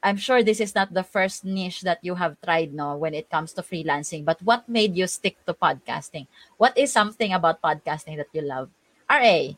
I'm 0.00 0.16
sure 0.16 0.40
this 0.40 0.64
is 0.64 0.72
not 0.72 0.96
the 0.96 1.04
first 1.04 1.44
niche 1.44 1.84
that 1.84 2.00
you 2.00 2.16
have 2.16 2.40
tried 2.40 2.72
no 2.72 2.96
when 2.96 3.12
it 3.12 3.28
comes 3.28 3.52
to 3.52 3.62
freelancing, 3.62 4.24
but 4.24 4.40
what 4.40 4.64
made 4.64 4.96
you 4.96 5.04
stick 5.04 5.36
to 5.44 5.52
podcasting? 5.52 6.24
What 6.56 6.72
is 6.72 6.88
something 6.88 7.36
about 7.36 7.60
podcasting 7.60 8.16
that 8.16 8.32
you 8.32 8.40
love? 8.40 8.72
RA. 9.12 9.52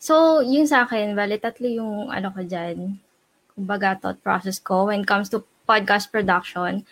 So, 0.00 0.40
yung 0.40 0.64
sa 0.64 0.88
akin, 0.88 1.12
bali 1.12 1.36
tatlo 1.36 1.68
yung 1.68 2.08
ano 2.08 2.32
ko 2.32 2.40
dyan, 2.48 2.96
kumbaga 3.52 4.00
thought 4.00 4.24
process 4.24 4.56
ko 4.56 4.88
when 4.88 5.04
it 5.04 5.10
comes 5.10 5.28
to 5.28 5.44
podcast 5.68 6.08
production. 6.08 6.88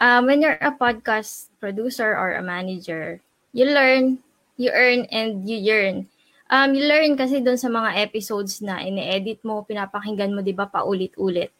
Um, 0.00 0.24
when 0.24 0.40
you're 0.40 0.56
a 0.64 0.72
podcast 0.72 1.52
producer 1.60 2.16
or 2.16 2.40
a 2.40 2.42
manager, 2.42 3.20
you 3.52 3.68
learn, 3.68 4.24
you 4.56 4.72
earn, 4.72 5.04
and 5.12 5.44
you 5.44 5.60
yearn. 5.60 6.08
Um, 6.48 6.72
you 6.72 6.88
learn 6.88 7.20
kasi 7.20 7.44
doon 7.44 7.60
sa 7.60 7.68
mga 7.68 8.00
episodes 8.00 8.64
na 8.64 8.80
ini-edit 8.80 9.44
mo, 9.44 9.60
pinapakinggan 9.68 10.32
mo, 10.32 10.40
di 10.40 10.56
ba, 10.56 10.64
paulit-ulit 10.64 11.52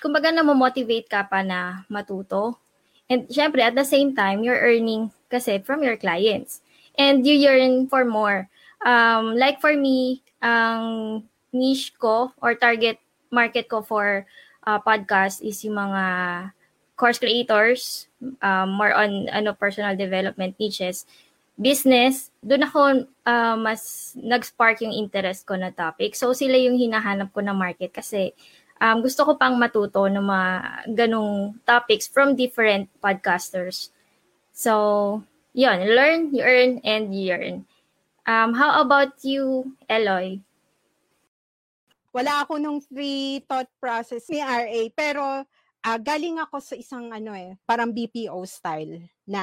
kumbaga 0.00 0.30
na 0.30 0.42
motivate 0.42 1.08
ka 1.08 1.26
pa 1.26 1.42
na 1.42 1.84
matuto. 1.90 2.58
And 3.10 3.28
syempre, 3.28 3.60
at 3.60 3.76
the 3.76 3.84
same 3.84 4.16
time, 4.16 4.42
you're 4.42 4.60
earning 4.60 5.12
kasi 5.28 5.60
from 5.60 5.84
your 5.84 5.96
clients. 5.96 6.64
And 6.96 7.26
you 7.26 7.34
yearn 7.34 7.90
for 7.90 8.06
more. 8.06 8.48
Um, 8.86 9.34
like 9.34 9.60
for 9.60 9.74
me, 9.74 10.22
ang 10.40 11.24
niche 11.52 11.92
ko 11.98 12.32
or 12.40 12.54
target 12.54 12.98
market 13.34 13.66
ko 13.68 13.82
for 13.82 14.26
uh, 14.66 14.78
podcast 14.80 15.42
is 15.42 15.62
yung 15.66 15.76
mga 15.76 16.04
course 16.94 17.18
creators, 17.18 18.06
um, 18.42 18.78
more 18.78 18.94
on 18.94 19.26
ano 19.34 19.52
personal 19.52 19.98
development 19.98 20.54
niches, 20.62 21.06
business, 21.58 22.30
doon 22.42 22.66
ako 22.66 22.80
uh, 23.26 23.56
mas 23.58 24.14
nag-spark 24.18 24.82
yung 24.82 24.94
interest 24.94 25.46
ko 25.46 25.58
na 25.58 25.74
topic. 25.74 26.14
So 26.14 26.30
sila 26.34 26.58
yung 26.58 26.78
hinahanap 26.78 27.34
ko 27.34 27.42
na 27.42 27.54
market 27.54 27.90
kasi 27.94 28.34
um, 28.80 28.98
gusto 29.02 29.24
ko 29.26 29.32
pang 29.38 29.54
matuto 29.58 30.06
ng 30.06 30.22
mga 30.22 30.50
ganong 30.94 31.58
topics 31.66 32.06
from 32.06 32.34
different 32.34 32.90
podcasters. 32.98 33.90
So, 34.54 35.22
yun, 35.54 35.82
learn, 35.94 36.34
you 36.34 36.42
earn, 36.42 36.82
and 36.82 37.14
you 37.14 37.34
earn. 37.34 37.56
Um, 38.24 38.56
how 38.56 38.80
about 38.80 39.20
you, 39.22 39.76
Eloy? 39.90 40.40
Wala 42.14 42.46
ako 42.46 42.62
nung 42.62 42.78
free 42.78 43.42
thought 43.44 43.68
process 43.82 44.24
ni 44.30 44.38
RA, 44.38 44.80
pero 44.94 45.42
uh, 45.84 45.98
galing 45.98 46.38
ako 46.38 46.62
sa 46.62 46.74
isang 46.78 47.10
ano 47.10 47.34
eh, 47.34 47.58
parang 47.66 47.90
BPO 47.90 48.38
style 48.46 49.02
na 49.26 49.42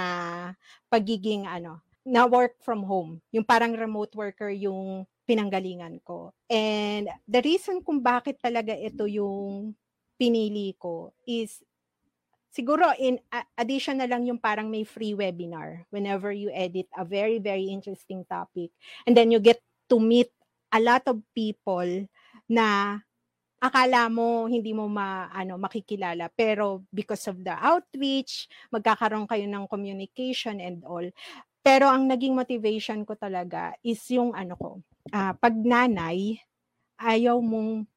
pagiging 0.87 1.45
ano, 1.45 1.83
na 2.01 2.25
work 2.25 2.57
from 2.65 2.81
home. 2.81 3.21
Yung 3.29 3.45
parang 3.45 3.77
remote 3.77 4.15
worker 4.17 4.49
yung 4.49 5.05
pinanggalingan 5.25 6.01
ko. 6.03 6.33
And 6.49 7.07
the 7.29 7.41
reason 7.41 7.81
kung 7.85 8.01
bakit 8.01 8.41
talaga 8.41 8.73
ito 8.73 9.05
yung 9.05 9.73
pinili 10.17 10.77
ko 10.77 11.13
is 11.25 11.65
siguro 12.51 12.91
in 12.99 13.17
addition 13.57 13.97
na 13.97 14.05
lang 14.05 14.27
yung 14.27 14.37
parang 14.37 14.67
may 14.67 14.83
free 14.83 15.15
webinar. 15.15 15.87
Whenever 15.89 16.29
you 16.29 16.51
edit 16.53 16.85
a 16.93 17.07
very 17.07 17.39
very 17.39 17.71
interesting 17.71 18.27
topic 18.27 18.69
and 19.07 19.15
then 19.15 19.31
you 19.31 19.39
get 19.41 19.63
to 19.89 19.97
meet 19.97 20.29
a 20.69 20.79
lot 20.79 21.01
of 21.07 21.23
people 21.33 21.87
na 22.47 22.99
akala 23.61 24.09
mo 24.09 24.45
hindi 24.51 24.75
mo 24.75 24.85
ma 24.91 25.31
ano 25.31 25.57
makikilala. 25.57 26.29
Pero 26.33 26.83
because 26.91 27.25
of 27.31 27.39
the 27.41 27.55
outreach 27.55 28.51
magkakaroon 28.69 29.25
kayo 29.25 29.47
ng 29.47 29.65
communication 29.65 30.59
and 30.59 30.83
all. 30.83 31.07
Pero 31.61 31.87
ang 31.87 32.09
naging 32.09 32.33
motivation 32.33 33.05
ko 33.05 33.13
talaga 33.13 33.73
is 33.85 34.01
yung 34.09 34.33
ano 34.33 34.57
ko 34.57 34.81
uh, 35.09 35.33
pag 35.37 35.55
nanay, 35.57 36.37
ayaw 37.01 37.41
mong 37.41 37.89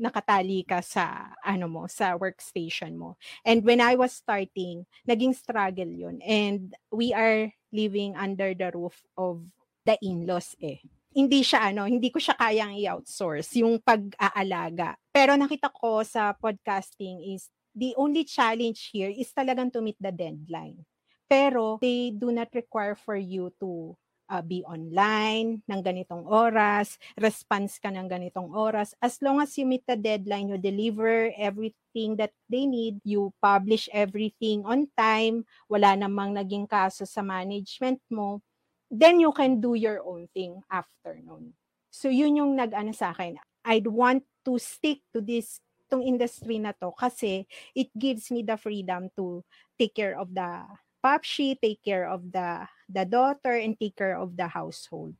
nakatali 0.00 0.64
ka 0.64 0.80
sa 0.80 1.32
ano 1.44 1.68
mo 1.68 1.84
sa 1.84 2.16
workstation 2.16 2.96
mo. 2.96 3.20
And 3.44 3.60
when 3.60 3.84
I 3.84 4.00
was 4.00 4.16
starting, 4.16 4.88
naging 5.04 5.36
struggle 5.36 5.88
'yun. 5.88 6.24
And 6.24 6.72
we 6.88 7.12
are 7.12 7.52
living 7.68 8.16
under 8.16 8.56
the 8.56 8.72
roof 8.72 8.96
of 9.16 9.44
the 9.84 10.00
in-laws 10.00 10.56
eh. 10.60 10.80
Hindi 11.10 11.42
siya 11.42 11.74
ano, 11.74 11.84
hindi 11.84 12.08
ko 12.08 12.22
siya 12.22 12.38
kayang 12.38 12.78
i-outsource 12.80 13.60
yung 13.60 13.82
pag-aalaga. 13.82 14.94
Pero 15.10 15.34
nakita 15.34 15.68
ko 15.68 16.06
sa 16.06 16.32
podcasting 16.32 17.34
is 17.34 17.50
the 17.74 17.92
only 17.98 18.22
challenge 18.22 18.94
here 18.94 19.10
is 19.10 19.34
talagang 19.34 19.74
to 19.74 19.82
meet 19.82 19.98
the 19.98 20.14
deadline. 20.14 20.86
Pero 21.26 21.78
they 21.82 22.14
do 22.14 22.30
not 22.30 22.50
require 22.54 22.94
for 22.94 23.18
you 23.18 23.50
to 23.58 23.94
uh, 24.30 24.40
be 24.40 24.62
online 24.62 25.58
ng 25.66 25.80
ganitong 25.82 26.22
oras, 26.24 26.96
response 27.18 27.82
ka 27.82 27.90
ng 27.90 28.06
ganitong 28.06 28.54
oras. 28.54 28.94
As 29.02 29.18
long 29.18 29.42
as 29.42 29.58
you 29.58 29.66
meet 29.66 29.82
the 29.84 29.98
deadline, 29.98 30.54
you 30.54 30.56
deliver 30.56 31.34
everything 31.34 32.14
that 32.16 32.30
they 32.46 32.64
need, 32.64 33.02
you 33.02 33.34
publish 33.42 33.90
everything 33.90 34.62
on 34.62 34.86
time, 34.94 35.42
wala 35.66 35.98
namang 35.98 36.38
naging 36.38 36.70
kaso 36.70 37.02
sa 37.02 37.20
management 37.26 37.98
mo, 38.08 38.38
then 38.86 39.18
you 39.18 39.34
can 39.34 39.58
do 39.58 39.74
your 39.74 39.98
own 40.06 40.30
thing 40.30 40.62
after 40.70 41.18
nun. 41.18 41.50
So 41.90 42.06
yun 42.06 42.38
yung 42.38 42.54
nag-ano 42.54 42.94
sa 42.94 43.10
akin. 43.10 43.42
I'd 43.66 43.90
want 43.90 44.22
to 44.46 44.56
stick 44.62 45.02
to 45.12 45.18
this 45.20 45.58
tong 45.90 46.06
industry 46.06 46.62
na 46.62 46.70
to 46.78 46.94
kasi 46.94 47.50
it 47.74 47.90
gives 47.98 48.30
me 48.30 48.46
the 48.46 48.54
freedom 48.54 49.10
to 49.18 49.42
take 49.74 49.98
care 49.98 50.14
of 50.14 50.30
the 50.30 50.62
Papshi, 51.00 51.56
take 51.56 51.80
care 51.82 52.06
of 52.06 52.20
the 52.30 52.68
the 52.90 53.06
daughter 53.06 53.54
and 53.54 53.78
take 53.78 53.96
care 53.96 54.18
of 54.18 54.36
the 54.36 54.50
household. 54.50 55.14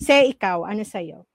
Say 0.00 0.32
ikaw, 0.32 0.64
ano 0.64 0.82
sa'yo? 0.82 1.28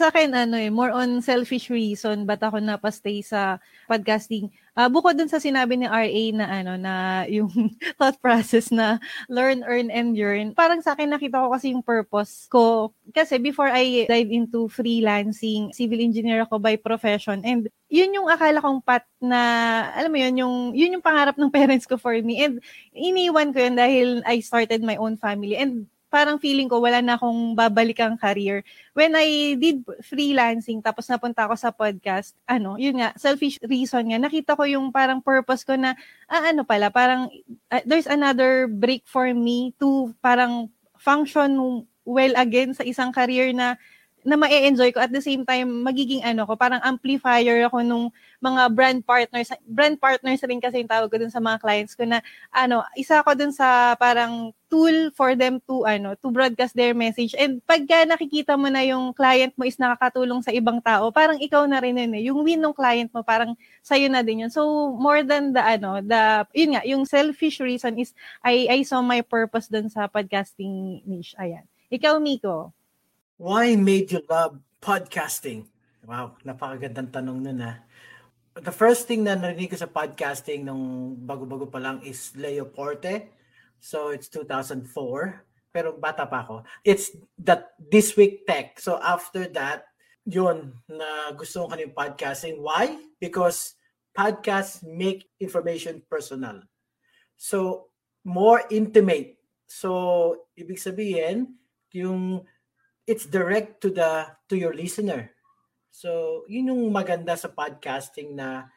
Sa 0.00 0.08
akin, 0.08 0.32
ano 0.32 0.56
eh, 0.56 0.72
more 0.72 0.96
on 0.96 1.20
selfish 1.20 1.68
reason, 1.68 2.24
ba't 2.24 2.40
ako 2.40 2.56
napastay 2.56 3.20
sa 3.20 3.60
podcasting. 3.84 4.48
Uh, 4.72 4.88
bukod 4.88 5.12
dun 5.12 5.28
sa 5.28 5.36
sinabi 5.36 5.76
ni 5.76 5.84
RA 5.84 6.24
na 6.32 6.46
ano, 6.48 6.72
na 6.80 6.94
yung 7.36 7.52
thought 8.00 8.16
process 8.16 8.72
na 8.72 8.96
learn, 9.28 9.60
earn, 9.68 9.92
and 9.92 10.16
yearn, 10.16 10.56
parang 10.56 10.80
sa 10.80 10.96
akin 10.96 11.12
nakita 11.12 11.44
ko 11.44 11.52
kasi 11.52 11.76
yung 11.76 11.84
purpose 11.84 12.48
ko. 12.48 12.96
Kasi 13.12 13.36
before 13.36 13.68
I 13.68 14.08
dive 14.08 14.32
into 14.32 14.72
freelancing, 14.72 15.76
civil 15.76 16.00
engineer 16.00 16.48
ako 16.48 16.56
by 16.56 16.80
profession, 16.80 17.44
and 17.44 17.68
yun 17.92 18.16
yung 18.16 18.24
akala 18.32 18.64
kong 18.64 18.80
path 18.80 19.04
na, 19.20 19.36
alam 19.92 20.08
mo 20.08 20.16
yun, 20.16 20.34
yung, 20.40 20.54
yun 20.72 20.96
yung 20.96 21.04
pangarap 21.04 21.36
ng 21.36 21.52
parents 21.60 21.84
ko 21.84 22.00
for 22.00 22.16
me. 22.24 22.40
And 22.40 22.64
iniwan 22.96 23.52
ko 23.52 23.68
yun 23.68 23.76
dahil 23.76 24.24
I 24.24 24.40
started 24.40 24.80
my 24.80 24.96
own 24.96 25.20
family. 25.20 25.60
And 25.60 25.92
parang 26.10 26.42
feeling 26.42 26.66
ko 26.66 26.82
wala 26.82 26.98
na 26.98 27.14
akong 27.14 27.54
babalikang 27.54 28.18
career. 28.18 28.66
When 28.92 29.14
I 29.14 29.54
did 29.54 29.86
freelancing, 30.02 30.82
tapos 30.82 31.06
napunta 31.06 31.46
ako 31.46 31.54
sa 31.54 31.70
podcast, 31.70 32.34
ano, 32.50 32.74
yun 32.74 32.98
nga, 32.98 33.14
selfish 33.14 33.62
reason 33.62 34.10
nga, 34.10 34.18
nakita 34.18 34.58
ko 34.58 34.66
yung 34.66 34.90
parang 34.90 35.22
purpose 35.22 35.62
ko 35.62 35.78
na, 35.78 35.94
ah, 36.26 36.50
ano 36.50 36.66
pala, 36.66 36.90
parang 36.90 37.30
uh, 37.70 37.82
there's 37.86 38.10
another 38.10 38.66
break 38.66 39.06
for 39.06 39.30
me 39.30 39.70
to 39.78 40.10
parang 40.18 40.66
function 40.98 41.86
well 42.02 42.34
again 42.34 42.74
sa 42.74 42.82
isang 42.82 43.14
career 43.14 43.54
na 43.54 43.78
na 44.24 44.36
ma-enjoy 44.36 44.92
ko. 44.92 45.00
At 45.00 45.12
the 45.12 45.24
same 45.24 45.48
time 45.48 45.84
magiging 45.84 46.20
ano 46.24 46.44
ko 46.44 46.56
parang 46.56 46.80
amplifier 46.84 47.64
ako 47.64 47.80
nung 47.80 48.06
mga 48.40 48.62
brand 48.72 49.00
partners 49.04 49.52
brand 49.64 49.96
partners 50.00 50.40
rin 50.44 50.60
kasi 50.60 50.80
yung 50.80 50.90
tawag 50.90 51.08
ko 51.12 51.16
dun 51.20 51.32
sa 51.32 51.40
mga 51.40 51.60
clients 51.60 51.92
ko 51.96 52.04
na 52.04 52.24
ano 52.52 52.84
isa 52.96 53.20
ako 53.20 53.36
dun 53.36 53.52
sa 53.52 53.96
parang 53.96 54.52
tool 54.70 55.10
for 55.18 55.34
them 55.34 55.58
to 55.66 55.82
ano 55.82 56.14
to 56.20 56.30
broadcast 56.30 56.76
their 56.76 56.94
message. 56.94 57.34
And 57.34 57.58
pagka 57.64 58.06
nakikita 58.06 58.54
mo 58.54 58.70
na 58.70 58.84
yung 58.86 59.12
client 59.16 59.56
mo 59.58 59.66
is 59.66 59.80
nakakatulong 59.80 60.44
sa 60.44 60.54
ibang 60.54 60.78
tao 60.80 61.10
parang 61.10 61.40
ikaw 61.40 61.64
na 61.66 61.80
rin 61.82 61.98
yun 61.98 62.14
eh. 62.16 62.22
yung 62.30 62.40
win 62.44 62.60
ng 62.62 62.76
client 62.76 63.10
mo 63.10 63.24
parang 63.24 63.56
sa'yo 63.82 64.06
na 64.12 64.22
din 64.22 64.46
yun. 64.46 64.52
So 64.52 64.92
more 64.94 65.24
than 65.26 65.56
the 65.56 65.62
ano 65.64 66.00
the 66.04 66.44
yun 66.54 66.76
nga 66.76 66.82
yung 66.86 67.02
selfish 67.08 67.58
reason 67.58 67.98
is 67.98 68.12
I 68.44 68.68
I 68.68 68.78
saw 68.86 69.00
my 69.00 69.24
purpose 69.24 69.66
dun 69.66 69.88
sa 69.90 70.06
podcasting 70.06 71.02
niche. 71.08 71.34
Ayan. 71.40 71.64
Ikaw 71.90 72.22
Miko 72.22 72.70
Why 73.40 73.72
made 73.72 74.12
you 74.12 74.20
love 74.28 74.60
podcasting? 74.84 75.64
Wow, 76.04 76.36
napakagandang 76.44 77.08
tanong 77.08 77.40
nun 77.40 77.64
ah. 77.64 77.80
The 78.52 78.68
first 78.68 79.08
thing 79.08 79.24
na 79.24 79.32
narinig 79.32 79.72
ko 79.72 79.80
sa 79.80 79.88
podcasting 79.88 80.68
nung 80.68 81.16
bago-bago 81.24 81.64
pa 81.64 81.80
lang 81.80 82.04
is 82.04 82.36
Leo 82.36 82.68
Porte. 82.68 83.32
So 83.80 84.12
it's 84.12 84.28
2004. 84.28 84.92
Pero 85.72 85.96
bata 85.96 86.28
pa 86.28 86.44
ako. 86.44 86.68
It's 86.84 87.16
that 87.40 87.72
This 87.80 88.12
Week 88.12 88.44
Tech. 88.44 88.76
So 88.76 89.00
after 89.00 89.48
that, 89.56 89.88
yun, 90.28 90.76
na 90.84 91.32
gusto 91.32 91.64
ko 91.64 91.72
yung 91.80 91.96
podcasting. 91.96 92.60
Why? 92.60 93.00
Because 93.16 93.72
podcasts 94.12 94.84
make 94.84 95.32
information 95.40 96.04
personal. 96.12 96.60
So, 97.40 97.88
more 98.20 98.68
intimate. 98.68 99.40
So, 99.64 100.44
ibig 100.60 100.76
sabihin, 100.76 101.56
yung 101.96 102.44
it's 103.10 103.26
direct 103.26 103.82
to 103.82 103.90
the 103.90 104.30
to 104.46 104.54
your 104.54 104.70
listener. 104.70 105.34
So, 105.90 106.42
yun 106.46 106.70
yung 106.70 106.94
maganda 106.94 107.34
sa 107.34 107.50
podcasting 107.50 108.38
na 108.38 108.70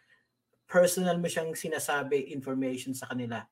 personal 0.65 1.21
mo 1.21 1.29
siyang 1.29 1.53
sinasabi 1.53 2.33
information 2.33 2.97
sa 2.97 3.05
kanila. 3.13 3.45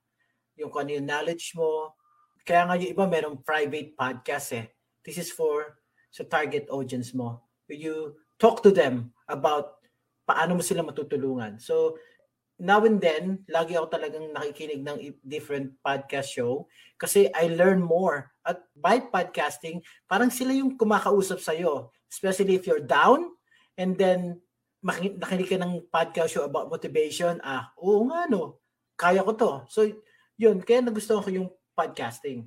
Yung 0.58 0.74
kung 0.74 0.90
ano 0.90 0.98
yung 0.98 1.06
knowledge 1.06 1.54
mo. 1.54 1.94
Kaya 2.42 2.66
nga 2.66 2.74
yung 2.82 2.98
iba 2.98 3.06
merong 3.06 3.46
private 3.46 3.94
podcast 3.94 4.58
eh. 4.58 4.66
This 5.06 5.22
is 5.22 5.30
for 5.30 5.78
sa 6.10 6.26
target 6.26 6.66
audience 6.74 7.14
mo. 7.14 7.46
You 7.70 8.18
talk 8.42 8.66
to 8.66 8.74
them 8.74 9.14
about 9.30 9.86
paano 10.26 10.58
mo 10.58 10.66
sila 10.66 10.82
matutulungan. 10.82 11.62
So, 11.62 12.02
now 12.62 12.86
and 12.86 13.02
then, 13.02 13.42
lagi 13.50 13.74
ako 13.74 13.90
talagang 13.98 14.30
nakikinig 14.30 14.86
ng 14.86 15.18
different 15.26 15.74
podcast 15.82 16.30
show 16.30 16.70
kasi 17.02 17.26
I 17.34 17.50
learn 17.50 17.82
more. 17.82 18.30
At 18.46 18.62
by 18.78 19.02
podcasting, 19.10 19.82
parang 20.06 20.30
sila 20.30 20.54
yung 20.54 20.78
kumakausap 20.78 21.42
sa'yo. 21.42 21.90
Especially 22.06 22.54
if 22.54 22.70
you're 22.70 22.86
down 22.86 23.34
and 23.82 23.98
then 23.98 24.38
nakinig 24.86 25.50
ka 25.50 25.58
ng 25.58 25.90
podcast 25.90 26.38
show 26.38 26.46
about 26.46 26.70
motivation. 26.70 27.42
Ah, 27.42 27.74
oo 27.82 28.06
nga 28.06 28.30
no, 28.30 28.62
kaya 28.94 29.26
ko 29.26 29.34
to. 29.34 29.52
So, 29.66 29.90
yun, 30.38 30.62
kaya 30.62 30.86
nagustuhan 30.86 31.26
ko 31.26 31.30
yung 31.34 31.50
podcasting. 31.74 32.46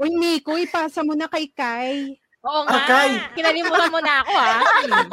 Uy, 0.00 0.10
Miko, 0.16 0.56
ipasa 0.56 1.04
mo 1.04 1.12
na 1.12 1.28
kay 1.28 1.52
Kai. 1.52 2.16
Oo 2.44 2.60
nga. 2.64 2.72
Ah, 2.72 2.84
Kai. 2.88 3.12
Kinalimutan 3.36 3.92
mo 3.92 4.00
na 4.00 4.24
ako, 4.24 4.32
ha? 4.32 4.58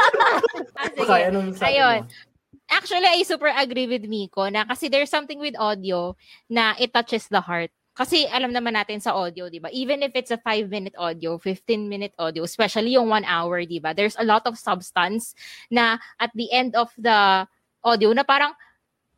ah, 0.80 0.88
sige. 0.88 1.04
Okay, 1.04 1.22
anong 1.28 1.50
sabi 1.56 1.68
Ayun. 1.76 2.00
Mo? 2.08 2.31
Actually, 2.72 3.12
I 3.12 3.28
super 3.28 3.52
agree 3.52 3.84
with 3.84 4.08
Miko 4.08 4.48
na 4.48 4.64
kasi 4.64 4.88
there's 4.88 5.12
something 5.12 5.44
with 5.44 5.60
audio 5.60 6.16
na 6.48 6.72
it 6.80 6.96
touches 6.96 7.28
the 7.28 7.44
heart. 7.44 7.68
Kasi 7.92 8.24
alam 8.32 8.56
naman 8.56 8.80
natin 8.80 9.04
sa 9.04 9.12
audio, 9.12 9.52
'di 9.52 9.60
ba? 9.60 9.68
Even 9.76 10.00
if 10.00 10.16
it's 10.16 10.32
a 10.32 10.40
5-minute 10.40 10.96
audio, 10.96 11.36
15-minute 11.36 12.16
audio, 12.16 12.48
especially 12.48 12.96
yung 12.96 13.12
1 13.12 13.28
hour, 13.28 13.68
'di 13.68 13.84
ba? 13.84 13.92
There's 13.92 14.16
a 14.16 14.24
lot 14.24 14.48
of 14.48 14.56
substance 14.56 15.36
na 15.68 16.00
at 16.16 16.32
the 16.32 16.48
end 16.56 16.80
of 16.80 16.96
the 16.96 17.44
audio 17.84 18.16
na 18.16 18.24
parang 18.24 18.56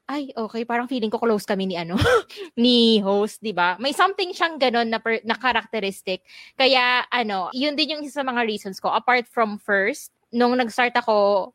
ay, 0.09 0.35
okay, 0.35 0.65
parang 0.67 0.89
feeling 0.89 1.07
ko 1.07 1.21
close 1.21 1.47
kami 1.47 1.69
ni 1.69 1.77
ano, 1.77 1.95
ni 2.59 2.97
host, 3.05 3.37
'di 3.45 3.53
ba? 3.53 3.77
May 3.77 3.93
something 3.93 4.33
siyang 4.33 4.57
ganun 4.57 4.89
na 4.89 4.97
per, 4.97 5.21
na 5.21 5.37
characteristic. 5.37 6.25
Kaya 6.57 7.05
ano, 7.13 7.53
yun 7.53 7.77
din 7.77 7.93
yung 7.93 8.01
isa 8.01 8.19
sa 8.19 8.27
mga 8.27 8.49
reasons 8.49 8.81
ko 8.81 8.89
apart 8.89 9.29
from 9.29 9.61
first 9.61 10.09
nung 10.33 10.57
nag-start 10.57 10.97
ako 10.97 11.53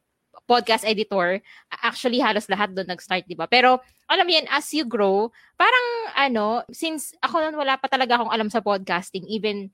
podcast 0.48 0.88
editor, 0.88 1.44
actually 1.84 2.24
halos 2.24 2.48
lahat 2.48 2.72
doon 2.72 2.88
nag-start, 2.88 3.28
'di 3.28 3.36
ba? 3.36 3.44
Pero 3.44 3.78
alam 4.08 4.24
mo 4.24 4.32
yan, 4.32 4.48
as 4.48 4.72
you 4.72 4.88
grow, 4.88 5.28
parang 5.60 5.86
ano, 6.16 6.64
since 6.72 7.12
ako 7.20 7.44
noon 7.44 7.60
wala 7.60 7.76
pa 7.76 7.92
talaga 7.92 8.16
akong 8.16 8.32
alam 8.32 8.48
sa 8.48 8.64
podcasting, 8.64 9.28
even 9.28 9.68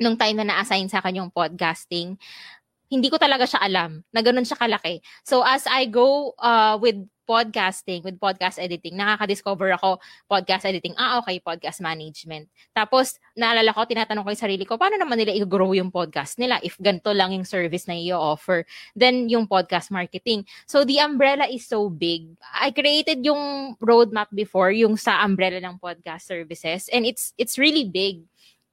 nung 0.00 0.16
time 0.16 0.40
na 0.40 0.48
na-assign 0.48 0.88
sa 0.88 1.04
akin 1.04 1.20
yung 1.24 1.30
podcasting, 1.32 2.16
hindi 2.86 3.10
ko 3.10 3.18
talaga 3.18 3.44
siya 3.46 3.62
alam 3.62 4.02
na 4.14 4.20
ganun 4.22 4.46
siya 4.46 4.58
kalaki. 4.58 5.02
So 5.26 5.42
as 5.42 5.66
I 5.66 5.90
go 5.90 6.34
uh, 6.38 6.78
with 6.78 7.02
podcasting, 7.26 8.06
with 8.06 8.16
podcast 8.22 8.62
editing, 8.62 8.94
nakaka-discover 8.94 9.74
ako 9.74 9.98
podcast 10.30 10.62
editing. 10.62 10.94
Ah, 10.94 11.18
okay, 11.18 11.42
podcast 11.42 11.82
management. 11.82 12.46
Tapos, 12.70 13.18
naalala 13.34 13.74
ko, 13.74 13.82
tinatanong 13.82 14.22
ko 14.22 14.30
yung 14.30 14.44
sarili 14.46 14.64
ko, 14.64 14.78
paano 14.78 14.94
naman 14.94 15.18
nila 15.18 15.34
i-grow 15.34 15.74
yung 15.74 15.90
podcast 15.90 16.38
nila 16.38 16.62
if 16.62 16.78
ganito 16.78 17.10
lang 17.10 17.34
yung 17.34 17.42
service 17.44 17.90
na 17.90 17.98
i-offer? 17.98 18.62
Then, 18.94 19.26
yung 19.26 19.50
podcast 19.50 19.90
marketing. 19.90 20.46
So, 20.70 20.86
the 20.86 21.02
umbrella 21.02 21.50
is 21.50 21.66
so 21.66 21.90
big. 21.90 22.30
I 22.54 22.70
created 22.70 23.26
yung 23.26 23.74
roadmap 23.82 24.30
before, 24.30 24.70
yung 24.70 24.94
sa 24.94 25.20
umbrella 25.26 25.58
ng 25.58 25.82
podcast 25.82 26.30
services. 26.30 26.86
And 26.94 27.02
it's 27.02 27.34
it's 27.36 27.58
really 27.58 27.84
big 27.84 28.22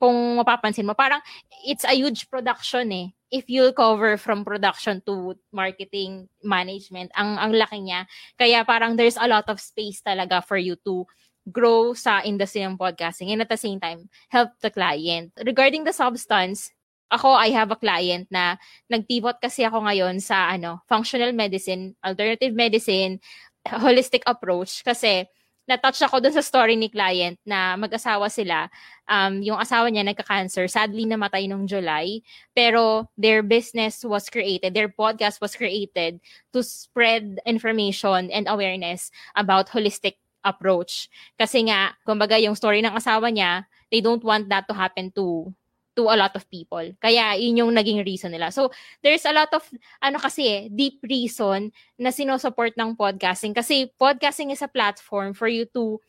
kung 0.03 0.35
mapapansin 0.35 0.83
mo, 0.83 0.91
parang 0.91 1.23
it's 1.63 1.87
a 1.87 1.95
huge 1.95 2.27
production 2.27 2.91
eh. 2.91 3.07
If 3.31 3.47
you 3.47 3.71
cover 3.71 4.19
from 4.19 4.43
production 4.43 4.99
to 5.07 5.39
marketing 5.55 6.27
management, 6.43 7.15
ang 7.15 7.39
ang 7.39 7.55
laki 7.55 7.79
niya. 7.79 8.03
Kaya 8.35 8.67
parang 8.67 8.99
there's 8.99 9.15
a 9.15 9.31
lot 9.31 9.47
of 9.47 9.63
space 9.63 10.03
talaga 10.03 10.43
for 10.43 10.59
you 10.59 10.75
to 10.83 11.07
grow 11.47 11.95
sa 11.95 12.19
industry 12.27 12.67
ng 12.67 12.75
podcasting 12.75 13.31
and 13.31 13.39
at 13.39 13.47
the 13.47 13.55
same 13.55 13.79
time 13.79 14.11
help 14.27 14.51
the 14.59 14.67
client. 14.67 15.31
Regarding 15.39 15.87
the 15.87 15.95
substance, 15.95 16.75
ako 17.07 17.31
I 17.31 17.55
have 17.55 17.71
a 17.71 17.79
client 17.79 18.27
na 18.27 18.59
nagpivot 18.91 19.39
kasi 19.39 19.63
ako 19.63 19.87
ngayon 19.87 20.19
sa 20.19 20.51
ano, 20.51 20.83
functional 20.91 21.31
medicine, 21.31 21.95
alternative 22.03 22.51
medicine, 22.51 23.23
holistic 23.71 24.27
approach 24.27 24.83
kasi 24.83 25.23
na-touch 25.63 26.03
ako 26.03 26.19
dun 26.19 26.35
sa 26.35 26.43
story 26.43 26.75
ni 26.75 26.91
client 26.91 27.39
na 27.47 27.79
mag-asawa 27.79 28.27
sila. 28.27 28.67
Um, 29.07 29.39
yung 29.39 29.55
asawa 29.55 29.87
niya 29.87 30.03
nagka-cancer. 30.03 30.67
Sadly, 30.67 31.07
namatay 31.07 31.47
nung 31.47 31.67
July. 31.67 32.19
Pero 32.51 33.07
their 33.15 33.39
business 33.39 34.03
was 34.03 34.27
created, 34.27 34.75
their 34.75 34.91
podcast 34.91 35.39
was 35.39 35.55
created 35.55 36.19
to 36.51 36.59
spread 36.59 37.39
information 37.47 38.27
and 38.31 38.51
awareness 38.51 39.07
about 39.39 39.71
holistic 39.71 40.19
approach. 40.43 41.07
Kasi 41.39 41.71
nga, 41.71 41.95
kumbaga 42.03 42.35
yung 42.35 42.59
story 42.59 42.83
ng 42.83 42.91
asawa 42.91 43.31
niya, 43.31 43.63
they 43.87 44.03
don't 44.03 44.23
want 44.23 44.51
that 44.51 44.67
to 44.67 44.75
happen 44.75 45.09
to 45.15 45.47
to 45.95 46.09
a 46.09 46.17
lot 46.17 46.33
of 46.33 46.47
people. 46.49 46.83
Kaya 46.99 47.37
yun 47.37 47.63
yung 47.65 47.71
naging 47.73 48.01
reason 48.05 48.33
nila. 48.33 48.49
So, 48.49 48.69
there's 49.01 49.25
a 49.25 49.33
lot 49.33 49.53
of, 49.53 49.63
ano 50.01 50.17
kasi 50.17 50.41
eh, 50.47 50.61
deep 50.69 50.99
reason 51.05 51.71
na 51.97 52.09
sinusupport 52.09 52.73
ng 52.77 52.97
podcasting. 52.97 53.53
Kasi 53.53 53.89
podcasting 53.97 54.51
is 54.51 54.61
a 54.61 54.71
platform 54.71 55.33
for 55.33 55.47
you 55.47 55.65
to 55.73 56.01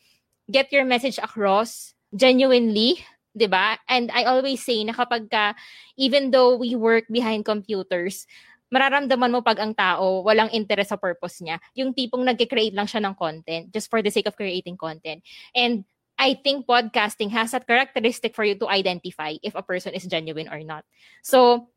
get 0.49 0.69
your 0.73 0.85
message 0.85 1.17
across 1.21 1.97
genuinely, 2.13 3.01
'di 3.35 3.51
ba? 3.51 3.77
And 3.91 4.09
I 4.15 4.25
always 4.31 4.63
say 4.63 4.81
na 4.87 4.95
kapag 4.95 5.29
ka, 5.29 5.59
even 5.99 6.31
though 6.31 6.55
we 6.55 6.79
work 6.79 7.11
behind 7.11 7.43
computers, 7.43 8.29
mararamdaman 8.71 9.31
mo 9.35 9.41
pag 9.43 9.59
ang 9.63 9.75
tao 9.75 10.23
walang 10.23 10.51
interest 10.55 10.95
sa 10.95 10.99
purpose 10.99 11.43
niya. 11.43 11.59
Yung 11.79 11.93
tipong 11.93 12.23
nagke-create 12.27 12.75
lang 12.75 12.87
siya 12.91 13.03
ng 13.03 13.15
content 13.19 13.71
just 13.75 13.91
for 13.91 14.01
the 14.01 14.11
sake 14.11 14.27
of 14.31 14.39
creating 14.39 14.79
content. 14.79 15.23
And 15.55 15.87
I 16.25 16.41
think 16.41 16.65
podcasting 16.65 17.29
has 17.37 17.53
that 17.53 17.69
characteristic 17.69 18.33
for 18.33 18.49
you 18.49 18.57
to 18.57 18.73
identify 18.73 19.37
if 19.45 19.53
a 19.53 19.61
person 19.61 19.93
is 19.93 20.09
genuine 20.09 20.49
or 20.49 20.65
not. 20.65 20.89
So, 21.21 21.69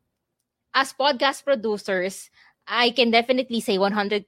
as 0.72 0.96
podcast 0.96 1.44
producers, 1.44 2.32
I 2.64 2.96
can 2.96 3.12
definitely 3.12 3.60
say 3.60 3.76
100% 3.76 4.24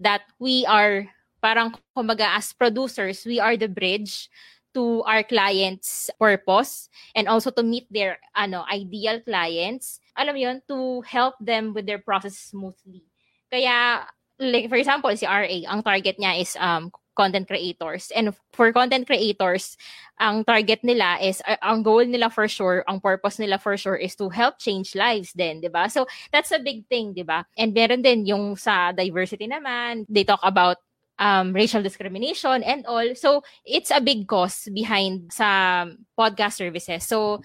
that 0.00 0.28
we 0.36 0.68
are 0.68 1.08
parang 1.40 1.72
kumbaga 1.96 2.36
as 2.36 2.52
producers, 2.52 3.24
we 3.24 3.40
are 3.40 3.56
the 3.56 3.68
bridge 3.68 4.28
to 4.76 5.00
our 5.08 5.24
clients' 5.24 6.12
purpose 6.20 6.92
and 7.16 7.24
also 7.24 7.48
to 7.48 7.64
meet 7.64 7.88
their 7.88 8.20
ano 8.36 8.60
ideal 8.68 9.24
clients. 9.24 10.04
Alam 10.20 10.36
yun, 10.36 10.60
to 10.68 11.00
help 11.08 11.32
them 11.40 11.72
with 11.72 11.88
their 11.88 12.00
process 12.00 12.36
smoothly. 12.36 13.08
Kaya 13.48 14.04
like 14.36 14.68
for 14.68 14.76
example, 14.76 15.08
si 15.16 15.24
RA, 15.24 15.48
ang 15.64 15.80
target 15.80 16.20
niya 16.20 16.44
is 16.44 16.52
um 16.60 16.92
content 17.16 17.48
creators. 17.48 18.12
And 18.14 18.36
for 18.52 18.70
content 18.72 19.08
creators, 19.08 19.76
ang 20.20 20.44
target 20.44 20.84
nila 20.84 21.18
is, 21.20 21.42
uh, 21.48 21.56
ang 21.64 21.82
goal 21.82 22.04
nila 22.04 22.28
for 22.28 22.46
sure, 22.46 22.84
ang 22.86 23.00
purpose 23.00 23.40
nila 23.40 23.58
for 23.58 23.76
sure 23.76 23.96
is 23.96 24.14
to 24.16 24.28
help 24.28 24.60
change 24.60 24.94
lives 24.94 25.32
din, 25.32 25.64
di 25.64 25.72
ba? 25.72 25.88
So, 25.88 26.06
that's 26.30 26.52
a 26.52 26.60
big 26.60 26.86
thing, 26.86 27.16
di 27.16 27.24
ba? 27.24 27.48
And 27.56 27.72
meron 27.72 28.04
din 28.04 28.28
yung 28.28 28.54
sa 28.54 28.92
diversity 28.92 29.48
naman, 29.48 30.04
they 30.06 30.22
talk 30.22 30.40
about 30.44 30.76
um, 31.18 31.52
racial 31.52 31.82
discrimination 31.82 32.62
and 32.62 32.84
all. 32.86 33.16
So, 33.16 33.42
it's 33.64 33.90
a 33.90 34.04
big 34.04 34.28
cause 34.28 34.68
behind 34.68 35.32
sa 35.32 35.88
podcast 36.12 36.60
services. 36.60 37.08
So, 37.08 37.40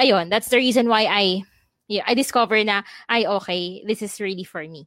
ayun, 0.00 0.32
that's 0.32 0.48
the 0.48 0.56
reason 0.56 0.88
why 0.88 1.04
I 1.04 1.44
I 2.06 2.14
discover 2.14 2.62
na, 2.62 2.86
ay, 3.10 3.26
okay, 3.26 3.82
this 3.82 4.00
is 4.00 4.20
really 4.22 4.46
for 4.46 4.62
me. 4.62 4.86